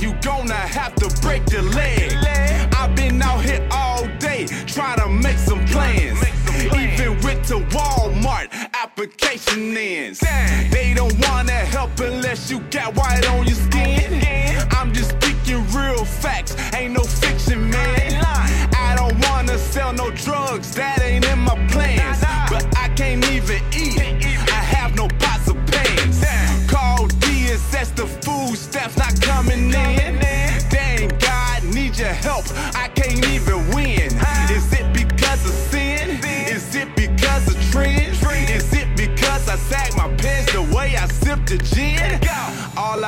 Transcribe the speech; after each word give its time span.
you 0.00 0.14
gonna 0.22 0.54
have 0.54 0.94
to 0.96 1.08
break 1.20 1.44
the 1.46 1.62
leg. 1.62 2.12
I've 2.76 2.94
been 2.94 3.20
out 3.20 3.44
here 3.44 3.66
all 3.70 4.06
day 4.18 4.46
trying 4.66 4.98
to 5.00 5.08
make 5.08 5.38
some 5.38 5.64
plans. 5.66 6.18
Even 6.64 7.20
went 7.22 7.44
to 7.46 7.58
Walmart, 7.74 8.48
application 8.74 9.76
ends. 9.76 10.20
They 10.70 10.94
don't 10.94 11.14
wanna 11.28 11.52
help 11.52 11.98
unless 12.00 12.50
you 12.50 12.60
got 12.70 12.94
white 12.94 13.28
on 13.30 13.46
your 13.46 13.56
skin. 13.56 14.22
I'm 14.70 14.92
just 14.92 15.10
speaking 15.10 15.64
real 15.72 16.04
facts, 16.04 16.56
ain't 16.74 16.94
no 16.94 17.02
fiction, 17.02 17.68
man. 17.70 18.24
I 18.74 18.94
don't 18.96 19.18
wanna 19.28 19.58
sell 19.58 19.92
no 19.92 20.10
drugs, 20.12 20.74
that 20.74 21.01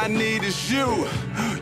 I 0.04 0.06
need 0.06 0.44
is 0.44 0.70
you. 0.70 1.08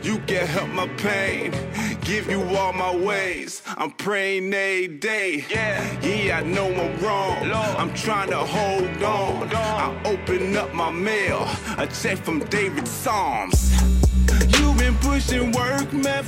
You 0.01 0.17
can 0.27 0.45
help 0.45 0.67
my 0.71 0.89
pain. 0.97 1.53
Give 2.01 2.29
you 2.29 2.43
all 2.57 2.73
my 2.73 2.93
ways. 2.93 3.61
I'm 3.65 3.91
praying 3.91 4.53
every 4.53 4.89
day. 4.89 5.45
Yeah, 5.49 6.01
yeah, 6.01 6.39
I 6.39 6.43
know 6.43 6.67
I'm 6.67 6.99
wrong. 6.99 7.37
I'm 7.77 7.93
trying 7.93 8.31
to 8.31 8.39
hold 8.39 9.01
on. 9.01 9.55
I 9.55 9.97
open 10.03 10.57
up 10.57 10.73
my 10.73 10.91
mail. 10.91 11.47
A 11.77 11.87
check 11.87 12.17
from 12.17 12.39
David 12.39 12.85
Psalms. 12.85 13.71
You've 14.59 14.77
been 14.77 14.97
pushing 14.97 15.53
work, 15.53 15.93
man, 15.93 16.25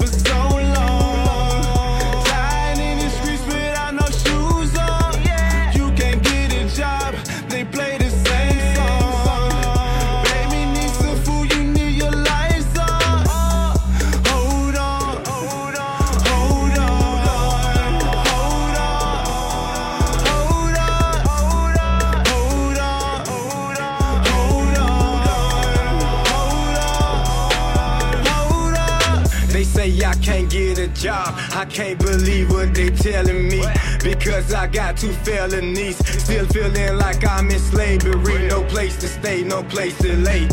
job. 31.06 31.36
I 31.54 31.66
can't 31.66 32.00
believe 32.00 32.50
what 32.50 32.74
they 32.74 32.90
telling 32.90 33.48
me. 33.48 33.62
Because 34.02 34.52
I 34.54 34.66
got 34.66 34.98
two 34.98 35.14
felonies. 35.26 35.98
Still 36.24 36.48
feeling 36.48 36.98
like 36.98 37.24
I'm 37.24 37.50
in 37.52 37.60
slavery. 37.60 38.48
No 38.48 38.64
place 38.64 38.98
to 39.02 39.08
stay, 39.08 39.44
no 39.44 39.62
place 39.64 39.96
to 40.00 40.16
lay. 40.18 40.48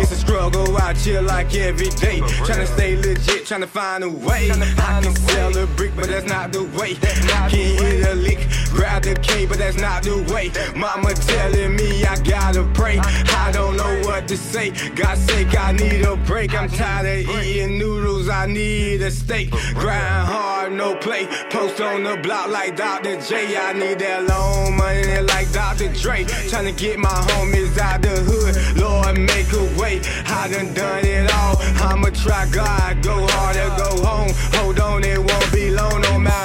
It's 0.00 0.12
a 0.12 0.16
struggle 0.16 0.78
out 0.78 0.96
here 0.96 1.20
like 1.20 1.54
every 1.54 1.90
day. 1.90 2.20
Trying 2.46 2.64
to 2.64 2.66
stay 2.66 2.96
legit, 2.96 3.44
trying 3.44 3.60
to 3.60 3.66
find 3.66 4.02
a 4.02 4.08
way. 4.08 4.50
I 4.50 5.00
can 5.02 5.14
sell 5.14 5.56
a 5.56 5.66
brick, 5.76 5.94
but 5.94 6.06
that's 6.06 6.26
not 6.26 6.52
the 6.52 6.64
way. 6.78 6.96
I 7.02 7.50
can 7.50 7.76
hit 7.76 8.06
a 8.06 8.14
lick, 8.14 8.40
grab 8.70 9.02
the 9.02 9.14
K, 9.14 9.44
but 9.44 9.58
that's 9.58 9.76
not 9.76 10.04
the 10.04 10.16
way. 10.32 10.50
Mama 10.74 11.12
telling 11.12 11.76
me 11.76 12.04
I 12.04 12.16
gotta 12.22 12.64
pray. 12.72 12.98
I 13.44 13.50
don't 13.52 13.76
know 13.88 14.08
what 14.08 14.28
to 14.28 14.36
say. 14.36 14.70
God's 14.94 15.20
sake, 15.22 15.58
I 15.58 15.72
need 15.72 16.02
a 16.04 16.16
break. 16.16 16.54
I'm 16.54 16.68
tired 16.68 17.06
of 17.06 17.44
eating 17.44 17.78
noodles. 17.78 18.28
I 18.28 18.46
need 18.46 19.02
a 19.02 19.10
steak. 19.10 19.50
Grind 19.74 20.26
hard, 20.32 20.72
no 20.72 20.96
play. 20.96 21.26
Post 21.50 21.80
on 21.80 22.04
the 22.04 22.16
block 22.16 22.48
like 22.48 22.76
Dr. 22.76 23.20
J. 23.20 23.56
I 23.56 23.72
need 23.72 23.98
that 24.00 24.24
loan 24.28 24.76
money 24.76 25.20
like 25.32 25.50
Dr. 25.52 25.92
Dre. 25.94 26.24
Trying 26.50 26.72
to 26.72 26.72
get 26.72 26.98
my 26.98 27.08
homies 27.08 27.78
out 27.78 28.02
the 28.02 28.16
hood. 28.28 28.54
Lord, 28.78 29.18
make 29.18 29.50
a 29.52 29.64
way. 29.80 30.00
I 30.26 30.48
done 30.48 30.72
done 30.74 31.04
it 31.04 31.30
all. 31.32 31.56
I'ma 31.88 32.10
try 32.10 32.46
God. 32.50 33.02
Go 33.02 33.26
hard 33.30 33.56
or 33.56 33.70
go 33.76 33.90
home. 34.04 34.32
Hold 34.58 34.80
on, 34.80 35.04
it 35.04 35.18
won't 35.18 35.52
be 35.52 35.70
long. 35.70 36.00
No 36.02 36.18
matter 36.18 36.37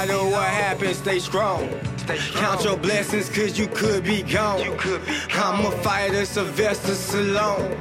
happens, 1.04 2.00
stay 2.02 2.18
strong. 2.18 2.40
Count 2.40 2.64
your 2.64 2.76
blessings, 2.76 3.28
cause 3.28 3.58
you 3.58 3.66
could 3.68 4.04
be 4.04 4.22
gone. 4.22 4.60
you 4.60 4.76
I'm 5.30 5.64
a 5.66 5.70
fighter, 5.82 6.24
Sylvester 6.24 6.92
Stallone. 6.92 7.80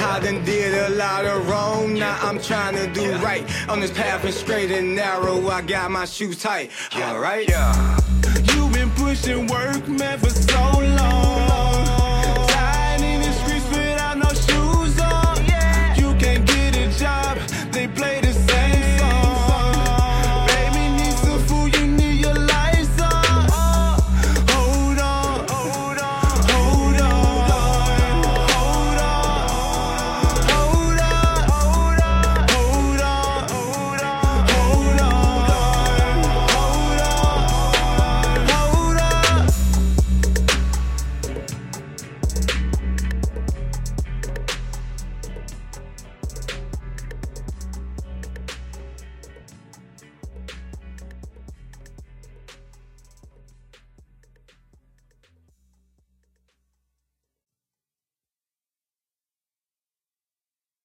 I 0.00 0.20
done 0.20 0.44
did 0.44 0.90
a 0.90 0.94
lot 0.94 1.24
of 1.24 1.48
wrong. 1.48 1.94
Now 1.94 2.18
I'm 2.22 2.40
trying 2.40 2.76
to 2.76 2.86
do 2.92 3.14
right. 3.16 3.44
On 3.68 3.80
this 3.80 3.90
path 3.90 4.24
and 4.24 4.34
straight 4.34 4.70
and 4.70 4.94
narrow, 4.94 5.48
I 5.48 5.62
got 5.62 5.90
my 5.90 6.04
shoes 6.04 6.42
tight. 6.42 6.70
Alright? 6.94 7.48
You've 7.48 8.07